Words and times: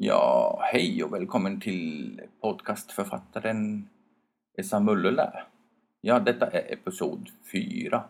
Ja, 0.00 0.60
hej 0.62 1.04
och 1.04 1.12
välkommen 1.12 1.60
till 1.60 2.20
podcastförfattaren 2.40 3.88
Esa 4.58 4.80
Mullula. 4.80 5.46
Ja, 6.00 6.18
detta 6.18 6.46
är 6.46 6.72
episod 6.72 7.30
4 7.52 8.04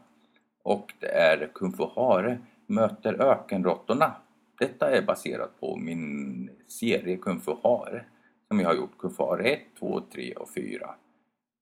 och 0.62 0.94
det 1.00 1.06
är 1.06 1.50
Kung 1.54 1.72
Fu 1.72 1.84
Hare 1.96 2.38
möter 2.66 3.22
ökenråttorna. 3.22 4.12
Detta 4.58 4.90
är 4.90 5.02
baserat 5.02 5.60
på 5.60 5.76
min 5.76 6.50
serie 6.66 7.16
Kung 7.16 7.40
Fu 7.40 7.52
Hare 7.62 8.04
som 8.48 8.60
jag 8.60 8.68
har 8.68 8.74
gjort 8.74 8.98
Kung 8.98 9.10
Fu 9.10 9.22
Hare 9.22 9.44
1, 9.44 9.60
2, 9.78 10.00
3 10.12 10.32
och 10.32 10.50
4. 10.50 10.94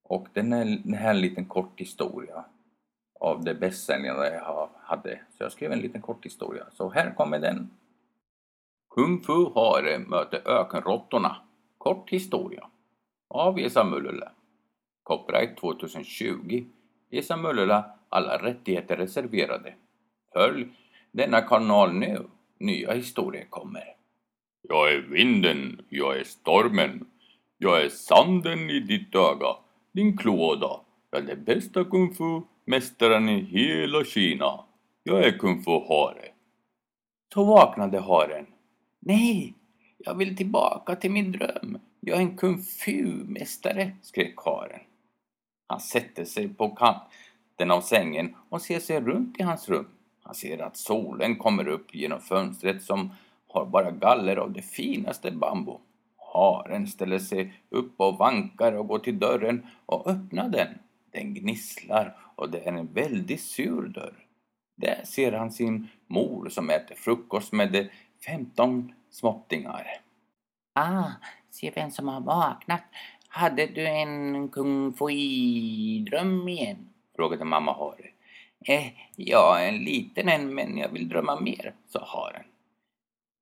Och 0.04 0.28
den 0.32 0.52
är, 0.52 0.64
den 0.64 0.94
här 0.94 1.06
är 1.06 1.14
en 1.14 1.20
liten 1.20 1.44
kort 1.44 1.80
historia 1.80 2.44
av 3.20 3.44
det 3.44 3.54
bästsäljande 3.54 4.34
jag 4.34 4.68
hade. 4.82 5.20
Så 5.30 5.44
jag 5.44 5.52
skrev 5.52 5.72
en 5.72 5.80
liten 5.80 6.02
kort 6.02 6.26
historia. 6.26 6.64
Så 6.72 6.90
här 6.90 7.14
kommer 7.14 7.38
den. 7.38 7.70
Kung 8.96 9.20
Fu 9.20 9.52
Hare 9.54 9.94
eh, 9.94 10.00
möter 10.00 10.48
ökenråttorna. 10.48 11.36
Kort 11.78 12.10
historia. 12.10 12.66
Av 13.28 13.58
Esa 13.58 13.84
Mullula. 13.84 14.32
Copyright 15.02 15.56
2020. 15.56 16.64
Esa 17.10 17.36
Mullula. 17.36 17.84
Alla 18.08 18.38
rättigheter 18.38 18.96
reserverade. 18.96 19.74
Följ 20.32 20.68
denna 21.12 21.40
kanal 21.40 21.92
nu. 21.92 22.26
Nya 22.58 22.92
historier 22.92 23.46
kommer. 23.50 23.94
Jag 24.62 24.92
är 24.92 24.98
vinden, 24.98 25.84
jag 25.88 26.18
är 26.18 26.24
stormen. 26.24 27.06
Jag 27.58 27.84
är 27.84 27.88
sanden 27.88 28.70
i 28.70 28.80
ditt 28.80 29.14
öga, 29.14 29.56
din 29.92 30.16
klåda. 30.16 30.80
Jag 31.10 31.22
är 31.22 31.26
den 31.26 31.44
bästa 31.44 31.84
kung 31.84 32.14
fu-mästaren 32.14 33.28
i 33.28 33.40
hela 33.40 34.04
Kina. 34.04 34.64
Jag 35.02 35.24
är 35.24 35.38
kung 35.38 35.62
fu 35.62 35.70
hare. 35.70 36.28
Så 37.34 37.44
vaknade 37.44 38.00
haren. 38.00 38.46
Nej, 39.08 39.54
jag 39.98 40.14
vill 40.14 40.36
tillbaka 40.36 40.96
till 40.96 41.10
min 41.10 41.32
dröm. 41.32 41.78
Jag 42.00 42.16
är 42.16 42.22
en 42.22 42.36
kung 42.36 42.58
fu-mästare, 42.62 43.92
skrek 44.02 44.34
haren. 44.36 44.80
Han 45.66 45.80
sätter 45.80 46.24
sig 46.24 46.48
på 46.48 46.68
kanten 46.68 47.70
av 47.70 47.80
sängen 47.80 48.36
och 48.48 48.62
ser 48.62 48.80
sig 48.80 49.00
runt 49.00 49.40
i 49.40 49.42
hans 49.42 49.68
rum. 49.68 49.88
Han 50.22 50.34
ser 50.34 50.58
att 50.58 50.76
solen 50.76 51.36
kommer 51.36 51.68
upp 51.68 51.94
genom 51.94 52.20
fönstret 52.20 52.82
som 52.82 53.10
har 53.48 53.66
bara 53.66 53.90
galler 53.90 54.36
av 54.36 54.52
det 54.52 54.62
finaste 54.62 55.30
bambu. 55.30 55.72
Haren 56.32 56.86
ställer 56.86 57.18
sig 57.18 57.54
upp 57.68 58.00
och 58.00 58.18
vankar 58.18 58.72
och 58.72 58.88
går 58.88 58.98
till 58.98 59.18
dörren 59.18 59.66
och 59.86 60.06
öppnar 60.06 60.48
den. 60.48 60.78
Den 61.10 61.34
gnisslar 61.34 62.16
och 62.36 62.50
det 62.50 62.58
är 62.58 62.72
en 62.72 62.92
väldigt 62.92 63.40
sur 63.40 63.88
dörr. 63.88 64.26
Där 64.76 65.00
ser 65.04 65.32
han 65.32 65.50
sin 65.50 65.88
mor 66.06 66.48
som 66.48 66.70
äter 66.70 66.94
frukost 66.94 67.52
med 67.52 67.72
de 67.72 67.88
femton 68.26 68.92
småttingar. 69.10 69.86
Ah, 70.74 71.10
se 71.50 71.72
vem 71.74 71.90
som 71.90 72.08
har 72.08 72.20
vaknat. 72.20 72.82
Hade 73.28 73.66
du 73.66 73.86
en 73.86 74.48
kung 74.48 74.92
fu-dröm 74.92 76.48
igen? 76.48 76.88
frågade 77.16 77.44
mamma 77.44 77.72
Hare. 77.72 78.10
Eh, 78.68 78.92
ja, 79.16 79.58
en 79.60 79.84
liten 79.84 80.28
en, 80.28 80.54
men 80.54 80.78
jag 80.78 80.88
vill 80.88 81.08
drömma 81.08 81.40
mer, 81.40 81.74
sa 81.88 82.04
haren. 82.04 82.44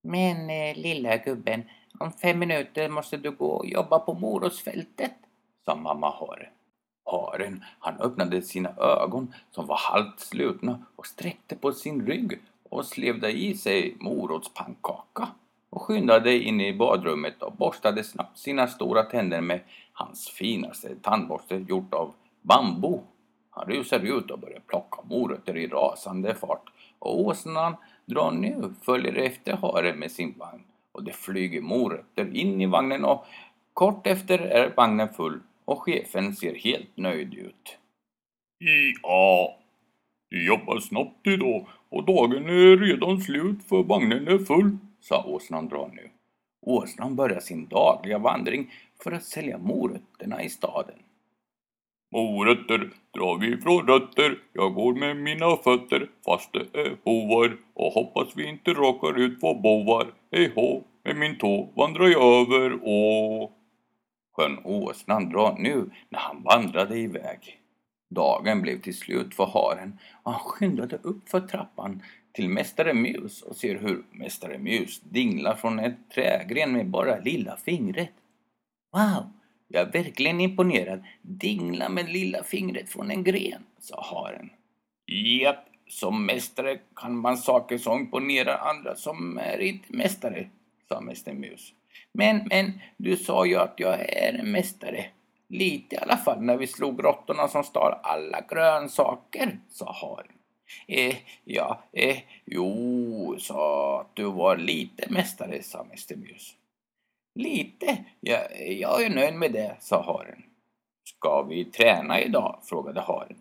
Men 0.02 0.50
eh, 0.50 0.76
lilla 0.76 1.16
gubben, 1.16 1.62
om 1.98 2.12
fem 2.12 2.38
minuter 2.38 2.88
måste 2.88 3.16
du 3.16 3.30
gå 3.30 3.46
och 3.46 3.66
jobba 3.66 3.98
på 3.98 4.14
morotsfältet, 4.14 5.14
sa 5.64 5.74
mamma 5.74 6.10
hare. 6.10 6.48
Haren, 7.04 7.64
han 7.78 8.00
öppnade 8.00 8.42
sina 8.42 8.74
ögon 8.76 9.34
som 9.50 9.66
var 9.66 9.76
halvt 9.76 10.20
slutna 10.20 10.86
och 10.96 11.06
sträckte 11.06 11.56
på 11.56 11.72
sin 11.72 12.06
rygg 12.06 12.38
och 12.62 12.86
slevde 12.86 13.32
i 13.32 13.54
sig 13.54 13.96
morotspannkaka 14.00 15.28
och 15.74 15.82
skyndade 15.82 16.38
in 16.38 16.60
i 16.60 16.72
badrummet 16.72 17.42
och 17.42 17.52
borstade 17.52 18.04
snabbt 18.04 18.38
sina 18.38 18.66
stora 18.66 19.02
tänder 19.02 19.40
med 19.40 19.60
hans 19.92 20.28
finaste 20.28 20.94
tandborste 21.02 21.64
gjort 21.68 21.94
av 21.94 22.14
bambu. 22.42 22.98
Han 23.50 23.66
rusade 23.66 24.08
ut 24.08 24.30
och 24.30 24.38
började 24.38 24.60
plocka 24.60 25.02
morötter 25.02 25.56
i 25.56 25.66
rasande 25.66 26.34
fart 26.34 26.70
och 26.98 27.20
åsnan 27.20 27.76
drar 28.06 28.30
nu 28.30 28.74
följer 28.82 29.14
efter 29.14 29.56
haren 29.56 29.98
med 29.98 30.10
sin 30.10 30.34
vagn 30.38 30.62
och 30.92 31.04
det 31.04 31.12
flyger 31.12 31.60
morötter 31.60 32.36
in 32.36 32.60
i 32.60 32.66
vagnen 32.66 33.04
och 33.04 33.26
kort 33.72 34.06
efter 34.06 34.38
är 34.38 34.72
vagnen 34.76 35.08
full 35.08 35.40
och 35.64 35.82
chefen 35.82 36.36
ser 36.36 36.54
helt 36.54 36.96
nöjd 36.96 37.34
ut. 37.34 37.78
Ja, 39.02 39.58
du 40.30 40.46
jobbar 40.46 40.78
snabbt 40.80 41.26
idag 41.26 41.66
och 41.88 42.04
dagen 42.04 42.48
är 42.48 42.76
redan 42.76 43.20
slut 43.20 43.64
för 43.68 43.82
vagnen 43.82 44.28
är 44.28 44.38
full, 44.38 44.78
sa 45.04 45.24
åsnan 45.24 45.68
dra 45.68 45.90
nu. 45.92 46.10
Åsnan 46.60 47.16
börjar 47.16 47.40
sin 47.40 47.66
dagliga 47.66 48.18
vandring 48.18 48.72
för 49.02 49.12
att 49.12 49.24
sälja 49.24 49.58
morötterna 49.58 50.42
i 50.42 50.48
staden. 50.48 50.98
Morötter 52.12 52.90
drar 53.14 53.38
vi 53.38 53.56
från 53.56 53.86
rötter, 53.86 54.38
jag 54.52 54.74
går 54.74 54.94
med 54.94 55.16
mina 55.16 55.56
fötter 55.56 56.10
fast 56.24 56.52
det 56.52 56.80
är 56.80 56.96
hovar 57.04 57.56
och 57.74 57.92
hoppas 57.92 58.36
vi 58.36 58.48
inte 58.48 58.70
råkar 58.70 59.18
ut 59.18 59.40
på 59.40 59.54
bovar. 59.54 60.06
Hej 60.32 60.52
hå, 60.54 60.84
med 61.04 61.16
min 61.16 61.38
tå 61.38 61.72
vandrar 61.76 62.06
jag 62.06 62.40
över 62.40 62.72
och... 62.82 63.52
Sjön 64.36 64.58
åsnan 64.64 65.28
drar 65.28 65.56
nu 65.58 65.90
när 66.08 66.18
han 66.18 66.42
vandrade 66.42 66.98
iväg. 66.98 67.60
Dagen 68.10 68.62
blev 68.62 68.80
till 68.80 68.96
slut 68.96 69.34
för 69.34 69.46
haren 69.46 69.98
och 70.22 70.32
han 70.32 70.40
skyndade 70.40 70.96
upp 70.96 71.28
för 71.28 71.40
trappan 71.40 72.02
till 72.34 72.48
Mästare 72.48 72.94
Mus 72.94 73.42
och 73.42 73.56
ser 73.56 73.78
hur 73.78 74.02
Mästare 74.10 74.58
Mus 74.58 75.00
dinglar 75.00 75.54
från 75.54 75.78
ett 75.78 76.10
trägren 76.14 76.72
med 76.72 76.86
bara 76.86 77.18
lilla 77.18 77.56
fingret. 77.56 78.12
Wow, 78.92 79.30
jag 79.68 79.82
är 79.88 79.92
verkligen 79.92 80.40
imponerad. 80.40 81.04
Dingla 81.22 81.88
med 81.88 82.08
lilla 82.08 82.42
fingret 82.42 82.88
från 82.88 83.10
en 83.10 83.24
gren, 83.24 83.62
sa 83.78 84.02
haren. 84.02 84.50
Japp, 85.06 85.66
som 85.88 86.26
mästare 86.26 86.78
kan 86.96 87.16
man 87.16 87.36
saker 87.36 87.78
som 87.78 88.00
imponerar 88.00 88.58
andra 88.58 88.96
som 88.96 89.38
är 89.38 89.58
inte 89.58 89.96
mästare, 89.96 90.48
sa 90.88 91.00
Mäster 91.00 91.32
Mus. 91.32 91.72
Men, 92.12 92.46
men, 92.50 92.80
du 92.96 93.16
sa 93.16 93.46
ju 93.46 93.56
att 93.56 93.74
jag 93.76 94.00
är 94.00 94.38
en 94.38 94.52
mästare. 94.52 95.06
Lite 95.48 95.96
i 95.96 95.98
alla 95.98 96.16
fall 96.16 96.42
när 96.42 96.56
vi 96.56 96.66
slog 96.66 97.04
råttorna 97.04 97.48
som 97.48 97.64
stal 97.64 97.94
alla 98.02 98.40
grönsaker, 98.48 99.58
sa 99.68 99.92
haren. 99.92 100.33
Eh, 100.86 101.16
ja, 101.44 101.82
eh, 101.92 102.18
jo, 102.44 103.36
sa 103.38 104.00
att 104.00 104.16
du 104.16 104.24
var 104.24 104.56
lite 104.56 105.10
mästare, 105.10 105.62
sa 105.62 105.84
Mäster 105.84 106.16
Mus. 106.16 106.54
Lite? 107.34 108.04
Jag, 108.20 108.70
jag 108.72 109.04
är 109.04 109.10
nöjd 109.10 109.34
med 109.34 109.52
det, 109.52 109.76
sa 109.80 110.02
haren. 110.02 110.42
Ska 111.04 111.42
vi 111.42 111.64
träna 111.64 112.20
idag? 112.20 112.58
frågade 112.64 113.00
haren. 113.00 113.36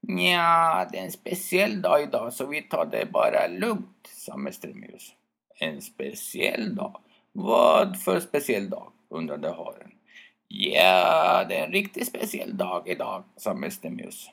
Ja, 0.00 0.88
det 0.92 0.98
är 0.98 1.04
en 1.04 1.12
speciell 1.12 1.82
dag 1.82 2.02
idag 2.02 2.32
så 2.32 2.46
vi 2.46 2.62
tar 2.62 2.86
det 2.86 3.06
bara 3.12 3.46
lugnt, 3.46 4.10
sa 4.16 4.36
Mäster 4.36 4.68
Mus. 4.68 5.14
En 5.58 5.82
speciell 5.82 6.74
dag? 6.74 7.00
Vad 7.32 8.00
för 8.00 8.20
speciell 8.20 8.70
dag? 8.70 8.90
undrade 9.14 9.48
haren. 9.48 9.90
Ja, 10.48 11.44
det 11.48 11.56
är 11.56 11.66
en 11.66 11.72
riktigt 11.72 12.08
speciell 12.08 12.56
dag 12.56 12.88
idag, 12.88 13.24
sa 13.36 13.54
Mäster 13.54 13.90
Mus. 13.90 14.30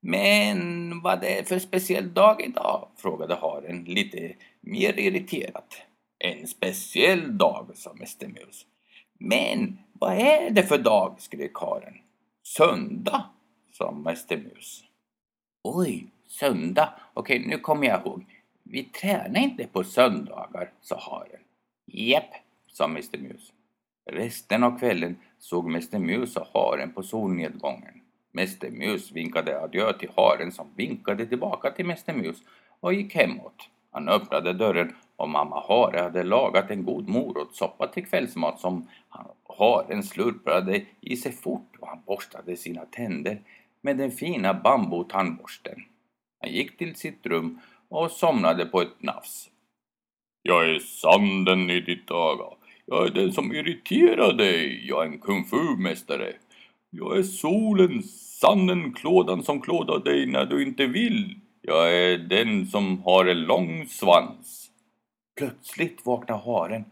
Men 0.00 1.00
vad 1.00 1.24
är 1.24 1.36
det 1.36 1.48
för 1.48 1.58
speciell 1.58 2.14
dag 2.14 2.42
idag? 2.44 2.88
frågade 2.96 3.34
haren 3.34 3.84
lite 3.84 4.34
mer 4.60 4.98
irriterat. 4.98 5.82
En 6.18 6.46
speciell 6.46 7.38
dag, 7.38 7.70
sa 7.74 7.94
Mäster 7.94 8.28
Mus. 8.28 8.66
Men 9.18 9.78
vad 9.92 10.12
är 10.12 10.50
det 10.50 10.62
för 10.62 10.78
dag? 10.78 11.14
skrek 11.18 11.54
haren. 11.54 11.94
Söndag, 12.42 13.24
sa 13.72 13.92
Mäster 13.92 14.36
Mus. 14.36 14.84
Oj, 15.64 16.06
söndag. 16.26 16.94
Okej, 17.14 17.44
nu 17.46 17.58
kommer 17.58 17.86
jag 17.86 18.00
ihåg. 18.00 18.24
Vi 18.62 18.84
tränar 18.84 19.40
inte 19.40 19.66
på 19.66 19.84
söndagar, 19.84 20.72
sa 20.80 20.98
haren. 21.00 21.40
Japp, 21.86 22.34
sa 22.66 22.84
Mr 22.84 23.18
Mus. 23.18 23.52
Resten 24.10 24.64
av 24.64 24.78
kvällen 24.78 25.16
såg 25.38 25.66
Mr 25.66 25.98
Mus 25.98 26.36
och 26.36 26.46
haren 26.46 26.92
på 26.92 27.02
solnedgången. 27.02 27.97
Mäster 28.32 28.70
Mus 28.70 29.12
vinkade 29.12 29.60
adjö 29.60 29.92
till 29.92 30.10
haren 30.16 30.52
som 30.52 30.66
vinkade 30.76 31.26
tillbaka 31.26 31.70
till 31.70 31.86
Mäster 31.86 32.14
Mus 32.14 32.36
och 32.80 32.94
gick 32.94 33.14
hemåt. 33.14 33.68
Han 33.90 34.08
öppnade 34.08 34.52
dörren 34.52 34.96
och 35.16 35.28
mamma 35.28 35.64
Hare 35.68 36.00
hade 36.00 36.22
lagat 36.22 36.70
en 36.70 36.84
god 36.84 37.08
morotssoppa 37.08 37.86
till 37.86 38.06
kvällsmat 38.06 38.60
som 38.60 38.88
haren 39.58 40.02
slurpade 40.02 40.84
i 41.00 41.16
sig 41.16 41.32
fort 41.32 41.76
och 41.80 41.88
han 41.88 42.02
borstade 42.06 42.56
sina 42.56 42.84
tänder 42.84 43.40
med 43.80 43.96
den 43.96 44.10
fina 44.10 44.54
bambutandborsten. 44.54 45.84
Han 46.40 46.50
gick 46.50 46.78
till 46.78 46.94
sitt 46.94 47.26
rum 47.26 47.60
och 47.88 48.10
somnade 48.10 48.66
på 48.66 48.80
ett 48.80 49.02
nafs. 49.02 49.50
Jag 50.42 50.70
är 50.70 50.78
sanden 50.78 51.70
i 51.70 51.80
ditt 51.80 52.10
öga. 52.10 52.44
Jag 52.86 53.06
är 53.06 53.10
den 53.10 53.32
som 53.32 53.52
irriterar 53.52 54.32
dig. 54.32 54.88
Jag 54.88 55.02
är 55.02 55.06
en 55.06 55.18
kung 55.18 55.44
fu-mästare. 55.44 56.32
Jag 56.90 57.18
är 57.18 57.22
solen, 57.22 58.02
sanden, 58.40 58.92
klådan 58.92 59.42
som 59.42 59.60
klådar 59.60 59.98
dig 59.98 60.26
när 60.26 60.46
du 60.46 60.62
inte 60.62 60.86
vill. 60.86 61.40
Jag 61.62 61.94
är 61.94 62.18
den 62.18 62.66
som 62.66 63.02
har 63.02 63.26
en 63.26 63.40
lång 63.40 63.86
svans. 63.86 64.70
Plötsligt 65.36 66.06
vaknade 66.06 66.42
haren 66.42 66.84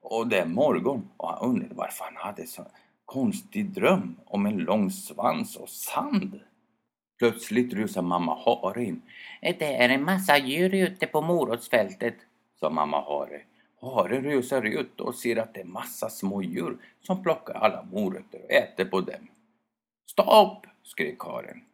Och 0.00 0.28
det 0.28 0.38
är 0.38 0.46
morgon 0.46 1.08
och 1.16 1.28
han 1.28 1.50
undrade 1.50 1.74
varför 1.74 2.04
han 2.04 2.16
hade 2.16 2.46
så 2.46 2.66
konstig 3.04 3.70
dröm 3.70 4.16
om 4.24 4.46
en 4.46 4.58
lång 4.58 4.90
svans 4.90 5.56
och 5.56 5.68
sand. 5.68 6.40
Plötsligt 7.18 7.74
rusar 7.74 8.02
mamma 8.02 8.34
Hare 8.44 8.84
in. 8.84 9.02
Det 9.40 9.76
är 9.76 9.88
en 9.88 10.04
massa 10.04 10.38
djur 10.38 10.74
ute 10.74 11.06
på 11.06 11.20
morotsfältet, 11.20 12.14
sa 12.60 12.70
mamma 12.70 13.00
Hare. 13.00 13.40
Hare 13.80 14.20
rusar 14.20 14.62
ut 14.62 15.00
och 15.00 15.14
ser 15.14 15.36
att 15.36 15.54
det 15.54 15.60
är 15.60 15.64
massa 15.64 16.10
små 16.10 16.42
djur 16.42 16.76
som 17.00 17.22
plockar 17.22 17.54
alla 17.54 17.82
morötter 17.92 18.40
och 18.44 18.50
äter 18.50 18.84
på 18.84 19.00
dem. 19.00 19.28
Stopp! 20.06 20.66
skrek 20.82 21.20
haren. 21.20 21.64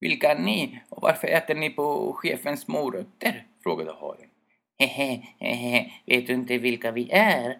Vilka 0.00 0.30
är 0.32 0.38
ni 0.38 0.80
och 0.88 1.02
varför 1.02 1.28
äter 1.28 1.54
ni 1.54 1.70
på 1.70 2.12
chefens 2.12 2.68
morötter? 2.68 3.46
frågade 3.62 3.92
haren. 3.92 4.30
Hehe, 4.78 5.22
hehe, 5.38 5.92
vet 6.06 6.26
du 6.26 6.32
inte 6.32 6.58
vilka 6.58 6.90
vi 6.90 7.10
är? 7.10 7.58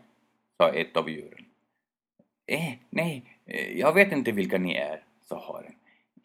sa 0.57 0.69
ett 0.69 0.97
av 0.97 1.11
djuren. 1.11 1.45
Eh, 2.47 2.73
nej, 2.91 3.23
eh, 3.47 3.79
jag 3.79 3.93
vet 3.93 4.13
inte 4.13 4.33
vilka 4.33 4.59
ni 4.59 4.75
är, 4.75 5.03
sa 5.29 5.53
haren. 5.53 5.75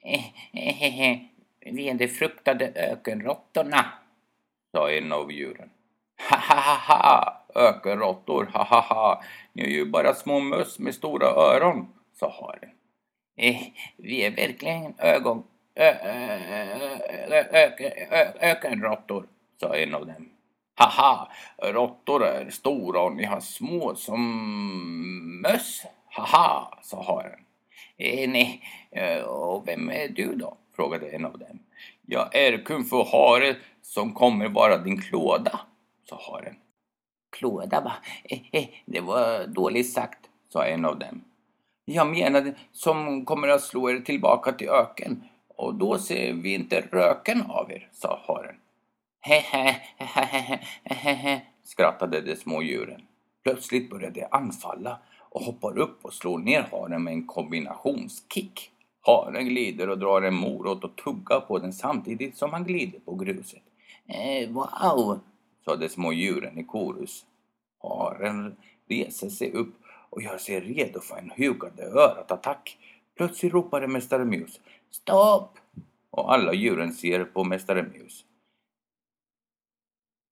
Eh, 0.03 0.25
eh, 0.53 0.75
hehe, 0.75 1.19
vi 1.59 1.89
är 1.89 1.93
de 1.93 2.07
fruktade 2.07 2.71
ökenråttorna, 2.75 3.85
sa 4.71 4.91
en 4.91 5.11
av 5.11 5.31
djuren. 5.31 5.69
Ha 6.29 6.37
ha 6.37 6.61
ha 6.61 6.75
ha, 6.75 7.45
ökenråttor, 7.55 8.45
ha 8.53 8.63
ha 8.63 8.81
ha, 8.81 9.23
ni 9.53 9.63
är 9.63 9.67
ju 9.67 9.85
bara 9.85 10.13
små 10.13 10.39
möss 10.39 10.79
med 10.79 10.95
stora 10.95 11.27
öron, 11.27 11.87
sa 12.13 12.29
haren. 12.41 12.69
Vi 13.97 14.25
är 14.25 14.31
verkligen 14.31 14.93
ögon, 14.97 15.43
ökenråttor, 18.39 19.27
sa 19.59 19.75
en 19.75 19.95
av 19.95 20.05
dem. 20.05 20.29
Haha, 20.75 21.31
råttor 21.57 22.25
är 22.25 22.49
stora 22.49 23.01
och 23.01 23.15
ni 23.15 23.25
har 23.25 23.39
små 23.39 23.95
som 23.95 25.41
möss. 25.41 25.85
Haha, 26.05 26.79
sa 26.81 27.03
haren. 27.03 27.39
Eh, 27.97 28.29
nej, 28.29 28.61
och 29.25 29.67
vem 29.67 29.89
är 29.89 30.07
du 30.07 30.35
då? 30.35 30.57
frågade 30.75 31.09
en 31.09 31.25
av 31.25 31.37
dem. 31.37 31.59
Jag 32.05 32.35
är 32.35 32.65
kung 32.65 32.83
för 32.83 33.03
hare 33.03 33.55
som 33.81 34.13
kommer 34.13 34.47
vara 34.47 34.77
din 34.77 35.01
klåda, 35.01 35.59
sa 36.09 36.19
haren. 36.31 36.55
Klåda 37.29 37.81
va? 37.81 37.93
Eh, 38.23 38.39
eh, 38.51 38.67
det 38.85 38.99
var 38.99 39.47
dåligt 39.47 39.93
sagt, 39.93 40.19
sa 40.49 40.65
en 40.65 40.85
av 40.85 40.99
dem. 40.99 41.23
Jag 41.93 42.07
menade 42.07 42.53
som 42.71 43.25
kommer 43.25 43.47
att 43.47 43.61
slå 43.61 43.89
er 43.89 43.99
tillbaka 43.99 44.51
till 44.51 44.69
öken 44.69 45.23
och 45.47 45.75
då 45.75 45.97
ser 45.97 46.33
vi 46.33 46.53
inte 46.53 46.81
röken 46.81 47.41
av 47.41 47.71
er, 47.71 47.89
sa 47.91 48.19
haren. 48.27 48.55
Hehehehehehe, 49.21 51.41
skrattade 51.63 52.21
de 52.21 52.35
små 52.35 52.61
djuren. 52.61 53.01
Plötsligt 53.43 53.89
började 53.89 54.19
de 54.19 54.27
anfalla 54.31 54.99
och 55.29 55.41
hoppar 55.41 55.77
upp 55.77 56.05
och 56.05 56.13
slår 56.13 56.39
ner 56.39 56.67
haren 56.71 57.03
med 57.03 57.13
en 57.13 57.27
kombinationskick. 57.27 58.71
Haren 59.01 59.45
glider 59.45 59.89
och 59.89 59.99
drar 59.99 60.21
en 60.21 60.35
morot 60.35 60.83
och 60.83 60.95
tuggar 60.95 61.39
på 61.39 61.59
den 61.59 61.73
samtidigt 61.73 62.37
som 62.37 62.53
han 62.53 62.63
glider 62.63 62.99
på 62.99 63.15
gruset. 63.15 63.63
Eh, 64.07 64.49
wow, 64.49 65.19
sa 65.65 65.75
de 65.75 65.89
små 65.89 66.13
djuren 66.13 66.57
i 66.57 66.63
korus. 66.63 67.25
Haren 67.83 68.55
reser 68.89 69.29
sig 69.29 69.51
upp 69.51 69.75
och 70.11 70.21
jag 70.21 70.41
ser 70.41 70.61
redo 70.61 70.99
för 70.99 71.17
en 71.17 71.31
hugande 71.37 71.83
örat-attack. 71.83 72.77
Plötsligt 73.17 73.53
ropade 73.53 73.87
Mästare 73.87 74.25
Mus 74.25 74.59
Stopp! 74.91 75.57
Och 76.09 76.33
alla 76.33 76.53
djuren 76.53 76.93
ser 76.93 77.25
på 77.25 77.43
Mästare 77.43 77.83
Mus. 77.83 78.25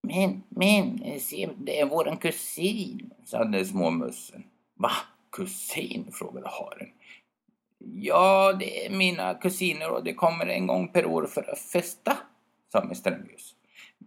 Men, 0.08 0.44
men, 0.50 1.20
se, 1.20 1.50
det 1.58 1.80
är 1.80 1.86
våran 1.86 2.18
kusin, 2.18 3.12
sa 3.26 3.44
den 3.44 3.66
små 3.66 3.90
mössen. 3.90 4.44
Va? 4.76 4.92
Kusin? 5.32 6.12
frågade 6.12 6.50
haren. 6.50 6.90
Ja, 7.96 8.54
det 8.54 8.86
är 8.86 8.90
mina 8.90 9.34
kusiner 9.34 9.92
och 9.92 10.04
det 10.04 10.14
kommer 10.14 10.46
en 10.46 10.68
gång 10.68 10.88
per 10.88 11.06
år 11.06 11.26
för 11.26 11.52
att 11.52 11.60
festa, 11.60 12.18
sa 12.72 12.84
Mästare 12.84 13.18
Mus. 13.18 13.56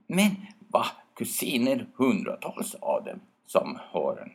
Men 0.06 0.30
va? 0.68 0.86
Kusiner? 1.14 1.86
Hundratals 1.96 2.74
av 2.74 3.04
dem, 3.04 3.20
sa 3.46 3.80
haren. 3.92 4.30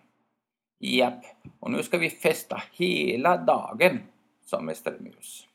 Japp, 0.79 1.25
och 1.59 1.71
nu 1.71 1.83
ska 1.83 1.97
vi 1.97 2.09
festa 2.09 2.63
hela 2.71 3.37
dagen, 3.37 3.99
sa 4.45 4.61
Mästare 4.61 4.95
Mus. 4.99 5.47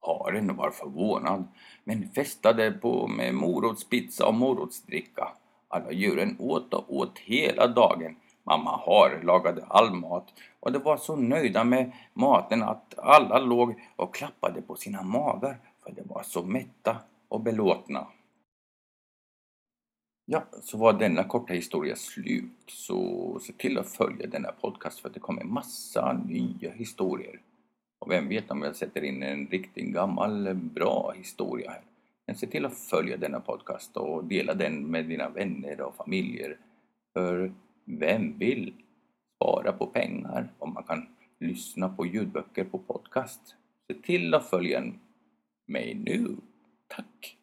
Haren 0.00 0.56
var 0.56 0.70
förvånad, 0.70 1.44
men 1.84 2.08
festade 2.08 2.72
på 2.72 3.06
med 3.06 3.34
morotspizza 3.34 4.26
och 4.26 4.34
morotsdricka. 4.34 5.28
Alla 5.68 5.92
djuren 5.92 6.36
åt 6.38 6.74
och 6.74 6.96
åt 6.96 7.18
hela 7.18 7.66
dagen. 7.66 8.16
Mamma 8.44 8.80
Hare 8.86 9.22
lagade 9.22 9.64
all 9.68 9.94
mat 9.94 10.28
och 10.60 10.72
de 10.72 10.78
var 10.78 10.96
så 10.96 11.16
nöjda 11.16 11.64
med 11.64 11.92
maten 12.14 12.62
att 12.62 12.98
alla 12.98 13.38
låg 13.38 13.74
och 13.96 14.14
klappade 14.14 14.62
på 14.62 14.76
sina 14.76 15.02
magar 15.02 15.58
för 15.84 15.92
de 15.92 16.02
var 16.02 16.22
så 16.22 16.42
mätta 16.42 16.96
och 17.28 17.40
belåtna. 17.40 18.06
Ja, 20.24 20.44
så 20.62 20.78
var 20.78 20.92
denna 20.92 21.24
korta 21.24 21.54
historia 21.54 21.96
slut. 21.96 22.64
Så 22.66 23.38
se 23.42 23.52
till 23.52 23.78
att 23.78 23.88
följa 23.88 24.26
denna 24.26 24.52
podcast 24.52 25.00
för 25.00 25.08
att 25.08 25.14
det 25.14 25.20
kommer 25.20 25.44
massa 25.44 26.12
nya 26.12 26.70
historier. 26.70 27.40
Och 27.98 28.10
vem 28.10 28.28
vet 28.28 28.50
om 28.50 28.62
jag 28.62 28.76
sätter 28.76 29.04
in 29.04 29.22
en 29.22 29.46
riktigt 29.46 29.86
gammal 29.86 30.54
bra 30.54 31.12
historia 31.16 31.70
här. 31.70 31.82
Men 32.26 32.36
se 32.36 32.46
till 32.46 32.66
att 32.66 32.78
följa 32.78 33.16
denna 33.16 33.40
podcast 33.40 33.96
och 33.96 34.24
dela 34.24 34.54
den 34.54 34.86
med 34.86 35.04
dina 35.04 35.28
vänner 35.28 35.80
och 35.80 35.96
familjer. 35.96 36.58
För 37.12 37.52
vem 37.84 38.38
vill 38.38 38.74
spara 39.36 39.72
på 39.72 39.86
pengar 39.86 40.52
om 40.58 40.74
man 40.74 40.84
kan 40.84 41.06
lyssna 41.40 41.88
på 41.88 42.06
ljudböcker 42.06 42.64
på 42.64 42.78
podcast? 42.78 43.56
Se 43.86 43.94
till 43.94 44.34
att 44.34 44.50
följa 44.50 44.92
mig 45.66 45.94
nu. 45.94 46.36
Tack! 46.88 47.41